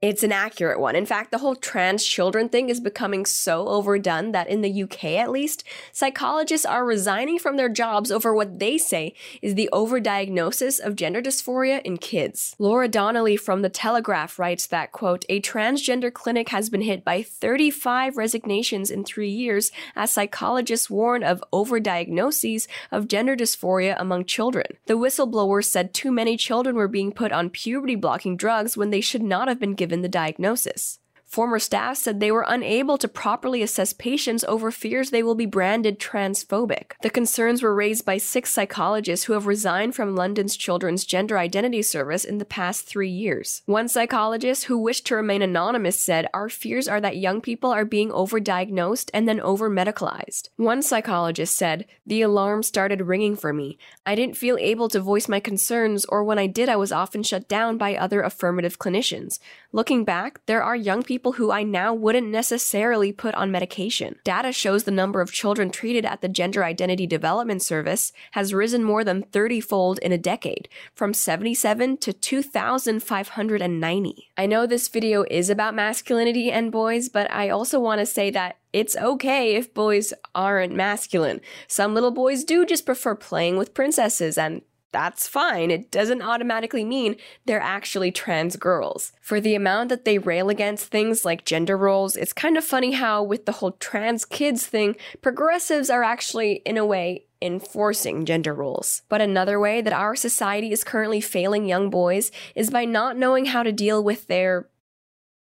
it's 0.00 0.22
an 0.22 0.30
accurate 0.30 0.78
one. 0.78 0.94
In 0.94 1.06
fact, 1.06 1.32
the 1.32 1.38
whole 1.38 1.56
trans 1.56 2.04
children 2.04 2.48
thing 2.48 2.68
is 2.68 2.78
becoming 2.78 3.26
so 3.26 3.66
overdone 3.66 4.30
that 4.30 4.48
in 4.48 4.60
the 4.60 4.82
UK 4.84 5.04
at 5.04 5.32
least, 5.32 5.64
psychologists 5.90 6.64
are 6.64 6.84
resigning 6.84 7.36
from 7.36 7.56
their 7.56 7.68
jobs 7.68 8.12
over 8.12 8.32
what 8.32 8.60
they 8.60 8.78
say 8.78 9.12
is 9.42 9.56
the 9.56 9.68
overdiagnosis 9.72 10.78
of 10.78 10.94
gender 10.94 11.20
dysphoria 11.20 11.82
in 11.82 11.96
kids. 11.96 12.54
Laura 12.60 12.86
Donnelly 12.86 13.36
from 13.36 13.62
The 13.62 13.68
Telegraph 13.68 14.38
writes 14.38 14.68
that, 14.68 14.92
quote, 14.92 15.24
a 15.28 15.40
transgender 15.40 16.12
clinic 16.12 16.50
has 16.50 16.70
been 16.70 16.82
hit 16.82 17.04
by 17.04 17.20
35 17.20 18.16
resignations 18.16 18.92
in 18.92 19.02
three 19.02 19.30
years 19.30 19.72
as 19.96 20.12
psychologists 20.12 20.88
warn 20.88 21.24
of 21.24 21.42
overdiagnoses 21.52 22.68
of 22.92 23.08
gender 23.08 23.34
dysphoria 23.34 23.96
among 23.98 24.26
children. 24.26 24.66
The 24.86 24.94
whistleblower 24.94 25.64
said 25.64 25.92
too 25.92 26.12
many 26.12 26.36
children 26.36 26.76
were 26.76 26.86
being 26.86 27.10
put 27.10 27.32
on 27.32 27.50
puberty 27.50 27.96
blocking 27.96 28.36
drugs 28.36 28.76
when 28.76 28.90
they 28.90 29.00
should 29.00 29.22
not 29.22 29.48
have 29.48 29.58
been 29.58 29.74
given 29.74 29.87
given 29.88 30.02
the 30.02 30.08
diagnosis. 30.08 30.98
Former 31.28 31.58
staff 31.58 31.98
said 31.98 32.20
they 32.20 32.32
were 32.32 32.46
unable 32.48 32.96
to 32.96 33.06
properly 33.06 33.62
assess 33.62 33.92
patients 33.92 34.44
over 34.44 34.70
fears 34.70 35.10
they 35.10 35.22
will 35.22 35.34
be 35.34 35.44
branded 35.44 36.00
transphobic. 36.00 36.92
The 37.02 37.10
concerns 37.10 37.62
were 37.62 37.74
raised 37.74 38.06
by 38.06 38.16
six 38.16 38.50
psychologists 38.50 39.26
who 39.26 39.34
have 39.34 39.46
resigned 39.46 39.94
from 39.94 40.16
London's 40.16 40.56
Children's 40.56 41.04
Gender 41.04 41.36
Identity 41.36 41.82
Service 41.82 42.24
in 42.24 42.38
the 42.38 42.46
past 42.46 42.86
three 42.86 43.10
years. 43.10 43.60
One 43.66 43.88
psychologist 43.88 44.64
who 44.64 44.78
wished 44.78 45.06
to 45.06 45.16
remain 45.16 45.42
anonymous 45.42 46.00
said, 46.00 46.28
Our 46.32 46.48
fears 46.48 46.88
are 46.88 47.00
that 47.02 47.18
young 47.18 47.42
people 47.42 47.70
are 47.70 47.84
being 47.84 48.08
overdiagnosed 48.08 49.10
and 49.12 49.28
then 49.28 49.38
over 49.38 49.68
medicalized. 49.68 50.48
One 50.56 50.80
psychologist 50.80 51.54
said, 51.54 51.84
The 52.06 52.22
alarm 52.22 52.62
started 52.62 53.02
ringing 53.02 53.36
for 53.36 53.52
me. 53.52 53.76
I 54.06 54.14
didn't 54.14 54.38
feel 54.38 54.56
able 54.58 54.88
to 54.88 55.00
voice 55.00 55.28
my 55.28 55.40
concerns, 55.40 56.06
or 56.06 56.24
when 56.24 56.38
I 56.38 56.46
did, 56.46 56.70
I 56.70 56.76
was 56.76 56.90
often 56.90 57.22
shut 57.22 57.48
down 57.48 57.76
by 57.76 57.96
other 57.96 58.22
affirmative 58.22 58.78
clinicians. 58.78 59.38
Looking 59.72 60.04
back, 60.04 60.40
there 60.46 60.62
are 60.62 60.74
young 60.74 61.02
people 61.02 61.17
who 61.18 61.50
I 61.50 61.62
now 61.62 61.92
wouldn't 61.92 62.28
necessarily 62.28 63.12
put 63.12 63.34
on 63.34 63.50
medication. 63.50 64.16
Data 64.24 64.52
shows 64.52 64.84
the 64.84 64.90
number 64.90 65.20
of 65.20 65.32
children 65.32 65.70
treated 65.70 66.04
at 66.04 66.20
the 66.20 66.28
Gender 66.28 66.64
Identity 66.64 67.06
Development 67.06 67.60
Service 67.60 68.12
has 68.32 68.54
risen 68.54 68.84
more 68.84 69.04
than 69.04 69.22
30 69.22 69.60
fold 69.60 69.98
in 69.98 70.12
a 70.12 70.18
decade, 70.18 70.68
from 70.94 71.12
77 71.12 71.96
to 71.98 72.12
2,590. 72.12 74.28
I 74.36 74.46
know 74.46 74.66
this 74.66 74.88
video 74.88 75.24
is 75.30 75.50
about 75.50 75.74
masculinity 75.74 76.50
and 76.50 76.72
boys, 76.72 77.08
but 77.08 77.30
I 77.30 77.50
also 77.50 77.80
want 77.80 78.00
to 78.00 78.06
say 78.06 78.30
that 78.30 78.56
it's 78.72 78.96
okay 78.96 79.56
if 79.56 79.72
boys 79.72 80.12
aren't 80.34 80.74
masculine. 80.74 81.40
Some 81.66 81.94
little 81.94 82.10
boys 82.10 82.44
do 82.44 82.66
just 82.66 82.84
prefer 82.84 83.14
playing 83.14 83.56
with 83.56 83.74
princesses, 83.74 84.36
and 84.36 84.62
that's 84.92 85.28
fine. 85.28 85.70
It 85.70 85.90
doesn't 85.90 86.22
automatically 86.22 86.84
mean 86.84 87.16
they're 87.44 87.60
actually 87.60 88.10
trans 88.10 88.56
girls. 88.56 89.12
For 89.20 89.40
the 89.40 89.54
amount 89.54 89.90
that 89.90 90.04
they 90.04 90.18
rail 90.18 90.48
against 90.48 90.86
things 90.86 91.24
like 91.24 91.44
gender 91.44 91.76
roles, 91.76 92.16
it's 92.16 92.32
kind 92.32 92.56
of 92.56 92.64
funny 92.64 92.92
how, 92.92 93.22
with 93.22 93.46
the 93.46 93.52
whole 93.52 93.72
trans 93.72 94.24
kids 94.24 94.66
thing, 94.66 94.96
progressives 95.20 95.90
are 95.90 96.02
actually, 96.02 96.62
in 96.64 96.76
a 96.76 96.86
way, 96.86 97.26
enforcing 97.40 98.24
gender 98.24 98.54
roles. 98.54 99.02
But 99.08 99.20
another 99.20 99.60
way 99.60 99.80
that 99.80 99.92
our 99.92 100.16
society 100.16 100.72
is 100.72 100.84
currently 100.84 101.20
failing 101.20 101.66
young 101.66 101.90
boys 101.90 102.32
is 102.54 102.70
by 102.70 102.84
not 102.84 103.16
knowing 103.16 103.46
how 103.46 103.62
to 103.62 103.72
deal 103.72 104.02
with 104.02 104.26
their 104.26 104.68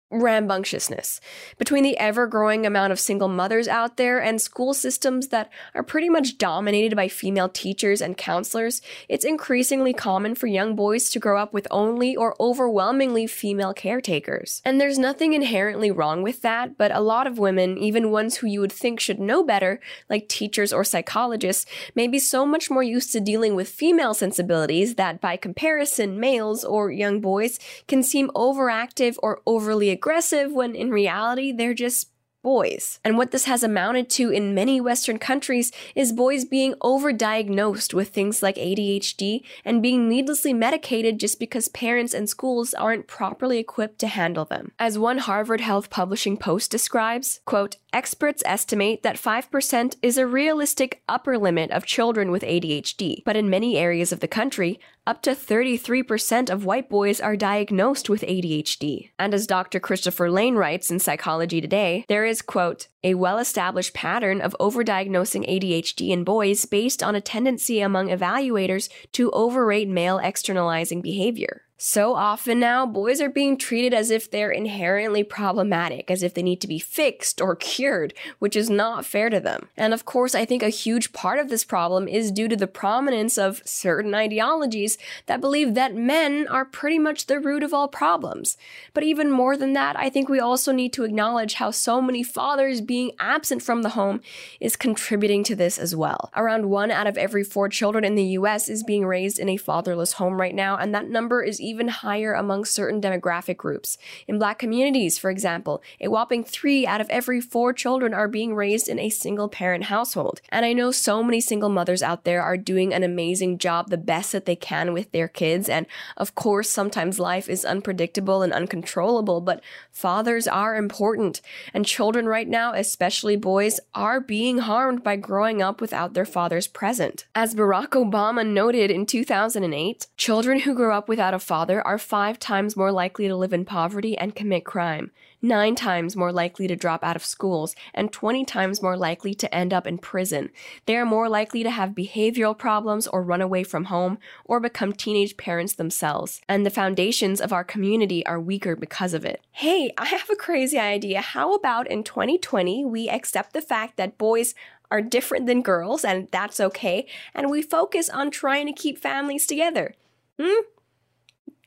rambunctiousness. 0.10 1.20
Between 1.58 1.84
the 1.84 1.98
ever 1.98 2.28
growing 2.28 2.66
amount 2.66 2.94
of 2.94 3.00
single 3.00 3.28
mothers 3.28 3.68
out 3.68 3.98
there 3.98 4.22
and 4.22 4.42
school 4.42 4.74
systems 4.74 5.28
that 5.30 5.50
are 5.76 5.84
pretty 5.84 6.08
much 6.08 6.38
dominated 6.38 6.96
by 6.96 7.10
female 7.10 7.50
teachers 7.50 8.02
and 8.02 8.16
counselors 8.16 8.82
it's 9.10 9.26
increasingly 9.26 9.94
common 9.94 10.34
for 10.34 10.48
young 10.48 10.76
boys 10.76 11.10
to 11.10 11.20
grow 11.20 11.38
up 11.38 11.52
with 11.52 11.68
only 11.72 12.16
or 12.16 12.36
overwhelmingly 12.40 13.28
female 13.28 13.74
caretakers. 13.74 14.62
And 14.64 14.80
there's 14.80 14.98
nothing 14.98 15.34
inherently 15.34 15.92
wrong 15.92 16.22
with 16.22 16.42
that 16.42 16.78
but 16.78 16.92
a 16.92 17.02
lot 17.02 17.28
of 17.28 17.38
women 17.38 17.78
even 17.78 18.10
ones 18.12 18.38
who 18.38 18.48
you 18.48 18.62
would 18.62 18.72
think 18.72 19.02
should 19.02 19.20
know 19.20 19.44
better 19.44 19.82
like 20.10 20.30
teachers 20.30 20.72
or 20.72 20.86
psychologists 20.86 21.66
may 21.96 22.08
be 22.08 22.20
so 22.20 22.46
much 22.46 22.70
more 22.70 22.84
used 22.84 23.12
to 23.12 23.20
dealing 23.20 23.56
with 23.56 23.68
female 23.68 24.14
sensibilities 24.14 24.96
that 24.96 25.20
by 25.20 25.36
comparison 25.36 26.18
males 26.18 26.64
or 26.64 26.92
young 26.92 27.20
boys 27.20 27.60
can 27.88 28.02
seem 28.02 28.30
overactive 28.30 29.18
or 29.22 29.42
overly 29.46 29.97
aggressive 29.98 30.52
when 30.52 30.76
in 30.76 30.92
reality 30.92 31.52
they're 31.52 31.74
just 31.74 32.12
boys. 32.44 33.00
And 33.04 33.18
what 33.18 33.32
this 33.32 33.44
has 33.46 33.64
amounted 33.64 34.10
to 34.12 34.30
in 34.30 34.56
many 34.56 34.80
Western 34.80 35.18
countries 35.20 35.72
is 35.96 36.14
boys 36.14 36.46
being 36.46 36.76
overdiagnosed 36.76 37.94
with 37.94 38.10
things 38.10 38.42
like 38.42 38.56
ADHD 38.56 39.42
and 39.66 39.82
being 39.82 40.08
needlessly 40.08 40.54
medicated 40.54 41.20
just 41.20 41.40
because 41.40 41.68
parents 41.68 42.14
and 42.14 42.30
schools 42.30 42.74
aren't 42.74 43.08
properly 43.08 43.58
equipped 43.58 44.00
to 44.00 44.08
handle 44.08 44.46
them. 44.46 44.72
As 44.80 44.98
one 44.98 45.18
Harvard 45.18 45.62
Health 45.62 45.90
Publishing 45.90 46.38
post 46.38 46.72
describes, 46.72 47.42
quote, 47.44 47.76
experts 47.92 48.44
estimate 48.46 49.04
that 49.04 49.18
5% 49.18 49.96
is 50.02 50.18
a 50.18 50.28
realistic 50.28 51.02
upper 51.10 51.38
limit 51.38 51.72
of 51.72 51.86
children 51.86 52.32
with 52.32 52.44
ADHD, 52.44 53.24
but 53.26 53.36
in 53.36 53.50
many 53.50 53.78
areas 53.78 54.14
of 54.14 54.22
the 54.22 54.28
country, 54.28 54.80
up 55.08 55.22
to 55.22 55.32
33% 55.32 56.50
of 56.50 56.66
white 56.66 56.90
boys 56.90 57.22
are 57.22 57.38
diagnosed 57.38 58.10
with 58.10 58.24
ADHD. 58.24 59.12
And 59.18 59.34
as 59.34 59.48
Dr. 59.48 59.80
Christopher 59.80 60.30
Lane 60.30 60.56
writes 60.56 60.92
in 60.92 61.00
Psychology 61.00 61.62
Today, 61.62 62.04
there 62.10 62.26
is, 62.26 62.42
quote, 62.42 62.90
a 63.04 63.14
well 63.14 63.38
established 63.38 63.94
pattern 63.94 64.42
of 64.42 64.56
overdiagnosing 64.60 65.50
ADHD 65.50 66.10
in 66.10 66.26
boys 66.26 66.66
based 66.66 67.02
on 67.02 67.16
a 67.16 67.22
tendency 67.22 67.80
among 67.80 68.10
evaluators 68.10 68.90
to 69.14 69.32
overrate 69.32 69.88
male 69.88 70.18
externalizing 70.18 71.02
behavior. 71.02 71.62
So 71.80 72.16
often 72.16 72.60
now, 72.60 72.88
boys 72.88 73.22
are 73.22 73.30
being 73.30 73.56
treated 73.56 73.94
as 73.94 74.10
if 74.10 74.32
they're 74.32 74.50
inherently 74.50 75.24
problematic, 75.24 76.10
as 76.10 76.24
if 76.24 76.34
they 76.34 76.42
need 76.42 76.60
to 76.62 76.68
be 76.68 76.80
fixed 76.80 77.40
or 77.40 77.56
cured, 77.56 78.16
which 78.40 78.56
is 78.56 78.68
not 78.68 79.06
fair 79.06 79.30
to 79.30 79.40
them. 79.40 79.70
And 79.78 79.94
of 79.94 80.04
course, 80.04 80.34
I 80.34 80.44
think 80.44 80.64
a 80.64 80.70
huge 80.70 81.14
part 81.14 81.38
of 81.38 81.50
this 81.50 81.64
problem 81.64 82.08
is 82.08 82.32
due 82.32 82.48
to 82.48 82.56
the 82.56 82.66
prominence 82.66 83.38
of 83.38 83.62
certain 83.64 84.16
ideologies 84.16 84.98
that 85.28 85.40
believe 85.40 85.76
that 85.76 85.94
men 85.94 86.48
are 86.48 86.66
pretty 86.66 86.98
much 86.98 87.28
the 87.28 87.40
root 87.40 87.62
of 87.62 87.76
all 87.76 87.88
problems. 87.88 88.58
But 88.96 89.04
even 89.04 89.30
more 89.30 89.56
than 89.56 89.74
that, 89.74 89.96
I 90.00 90.10
think 90.10 90.30
we 90.30 90.40
also 90.40 90.72
need 90.72 90.94
to 90.94 91.04
acknowledge 91.04 91.54
how 91.56 91.70
so 91.70 92.02
many 92.02 92.24
fathers 92.24 92.82
being 92.82 93.12
absent 93.20 93.62
from 93.62 93.84
the 93.84 93.90
home 93.90 94.22
is 94.60 94.76
contributing 94.76 95.44
to 95.44 95.56
this 95.56 95.78
as 95.78 95.96
well. 95.96 96.32
Around 96.36 96.72
one 96.72 96.90
out 96.90 97.06
of 97.06 97.20
every 97.20 97.44
four 97.44 97.70
children 97.70 98.04
in 98.04 98.16
the 98.16 98.24
US 98.40 98.68
is 98.68 98.82
being 98.84 99.06
raised 99.06 99.38
in 99.38 99.48
a 99.48 99.58
fatherless 99.58 100.14
home 100.14 100.42
right 100.42 100.56
now, 100.56 100.76
and 100.76 100.96
that 100.96 101.08
number 101.08 101.44
is 101.44 101.67
even 101.68 101.90
higher 101.90 102.34
among 102.34 102.66
certain 102.66 103.02
demographic 103.02 103.58
groups. 103.58 103.98
In 104.28 104.40
black 104.40 104.58
communities, 104.58 105.18
for 105.18 105.30
example, 105.30 105.82
a 106.00 106.08
whopping 106.08 106.44
three 106.44 106.88
out 106.88 107.02
of 107.02 107.10
every 107.10 107.42
four 107.42 107.74
children 107.74 108.14
are 108.14 108.28
being 108.28 108.56
raised 108.56 108.88
in 108.88 109.00
a 109.00 109.10
single 109.10 109.50
parent 109.50 109.86
household. 109.86 110.40
And 110.50 110.66
I 110.66 110.74
know 110.74 110.92
so 110.92 111.22
many 111.22 111.42
single 111.42 111.70
mothers 111.70 112.02
out 112.02 112.24
there 112.24 112.42
are 112.42 112.58
doing 112.58 112.94
an 112.94 113.04
amazing 113.04 113.58
job, 113.58 113.90
the 113.90 113.98
best 113.98 114.32
that 114.32 114.46
they 114.46 114.56
can 114.56 114.94
with 114.94 115.12
their 115.12 115.28
kids. 115.28 115.68
And 115.68 115.86
of 116.16 116.36
course, 116.36 116.70
sometimes 116.70 117.20
life 117.20 117.50
is 117.50 117.66
unpredictable 117.66 118.42
and 118.42 118.54
uncontrollable, 118.54 119.42
but 119.42 119.62
fathers 119.92 120.48
are 120.48 120.76
important. 120.76 121.42
And 121.74 121.86
children 121.86 122.28
right 122.28 122.48
now, 122.48 122.74
especially 122.74 123.36
boys, 123.36 123.80
are 123.94 124.22
being 124.22 124.60
harmed 124.60 125.04
by 125.04 125.18
growing 125.18 125.62
up 125.62 125.82
without 125.82 126.14
their 126.14 126.26
father's 126.26 126.68
present. 126.68 127.26
As 127.36 127.54
Barack 127.54 127.90
Obama 127.90 128.48
noted 128.48 128.90
in 128.90 129.06
2008, 129.06 130.08
children 130.16 130.62
who 130.62 130.74
grow 130.74 130.96
up 130.96 131.10
without 131.10 131.34
a 131.34 131.40
father 131.40 131.57
father 131.58 131.82
are 131.88 131.98
five 131.98 132.38
times 132.38 132.78
more 132.78 132.92
likely 132.92 133.28
to 133.28 133.36
live 133.36 133.52
in 133.52 133.66
poverty 133.66 134.16
and 134.16 134.36
commit 134.36 134.64
crime, 134.64 135.10
nine 135.42 135.74
times 135.74 136.16
more 136.16 136.32
likely 136.32 136.68
to 136.68 136.76
drop 136.76 137.04
out 137.04 137.16
of 137.16 137.26
schools, 137.26 137.76
and 137.96 138.14
20 138.14 138.46
times 138.46 138.80
more 138.80 138.96
likely 138.96 139.34
to 139.34 139.52
end 139.52 139.74
up 139.74 139.88
in 139.88 139.98
prison. 139.98 140.52
They 140.86 140.96
are 140.98 141.04
more 141.04 141.28
likely 141.28 141.64
to 141.64 141.72
have 141.72 141.96
behavioral 141.96 142.56
problems 142.56 143.08
or 143.08 143.24
run 143.24 143.42
away 143.42 143.64
from 143.64 143.86
home 143.86 144.20
or 144.46 144.60
become 144.60 144.94
teenage 144.94 145.36
parents 145.36 145.74
themselves. 145.74 146.42
And 146.48 146.64
the 146.64 146.70
foundations 146.70 147.42
of 147.42 147.52
our 147.52 147.64
community 147.64 148.24
are 148.28 148.40
weaker 148.40 148.76
because 148.76 149.16
of 149.16 149.26
it. 149.26 149.42
Hey, 149.54 149.92
I 149.98 150.06
have 150.06 150.30
a 150.30 150.36
crazy 150.36 150.78
idea. 150.78 151.22
How 151.22 151.56
about 151.56 151.88
in 151.88 152.04
2020 152.04 152.86
we 152.86 153.10
accept 153.10 153.54
the 153.54 153.64
fact 153.64 153.98
that 153.98 154.20
boys 154.20 154.54
are 154.92 155.02
different 155.02 155.48
than 155.48 155.64
girls 155.64 156.06
and 156.06 156.28
that's 156.32 156.60
okay, 156.60 157.08
and 157.34 157.50
we 157.50 157.64
focus 157.64 158.12
on 158.12 158.30
trying 158.30 158.68
to 158.68 158.74
keep 158.74 159.00
families 159.00 159.48
together? 159.48 159.96
Hmm? 160.40 160.77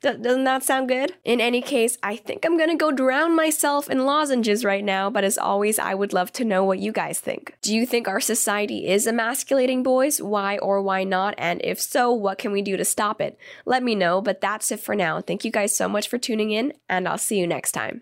Doesn't 0.01 0.45
that 0.45 0.63
sound 0.63 0.89
good? 0.89 1.15
In 1.25 1.41
any 1.41 1.61
case, 1.61 1.99
I 2.03 2.17
think 2.17 2.45
I'm 2.45 2.57
gonna 2.57 2.77
go 2.77 2.91
drown 2.91 3.37
myself 3.37 3.91
in 3.91 4.07
lozenges 4.07 4.65
right 4.65 4.85
now, 4.85 5.11
but 5.11 5.25
as 5.25 5.37
always, 5.37 5.79
I 5.79 5.95
would 5.95 6.13
love 6.13 6.33
to 6.33 6.45
know 6.45 6.65
what 6.65 6.79
you 6.79 6.91
guys 6.91 7.21
think. 7.21 7.55
Do 7.61 7.75
you 7.75 7.85
think 7.85 8.09
our 8.09 8.21
society 8.21 8.89
is 8.89 9.07
emasculating 9.07 9.83
boys? 9.83 10.23
Why 10.23 10.57
or 10.59 10.81
why 10.81 11.05
not? 11.05 11.35
And 11.37 11.61
if 11.63 11.79
so, 11.81 12.13
what 12.13 12.39
can 12.39 12.51
we 12.51 12.63
do 12.63 12.77
to 12.77 12.85
stop 12.85 13.21
it? 13.21 13.39
Let 13.67 13.83
me 13.83 13.95
know, 13.95 14.23
but 14.23 14.41
that's 14.41 14.73
it 14.73 14.81
for 14.81 14.95
now. 14.95 15.21
Thank 15.21 15.45
you 15.45 15.51
guys 15.51 15.77
so 15.77 15.89
much 15.89 16.09
for 16.09 16.17
tuning 16.19 16.51
in, 16.51 16.73
and 16.89 17.07
I'll 17.07 17.19
see 17.19 17.39
you 17.39 17.47
next 17.47 17.73
time. 17.73 17.99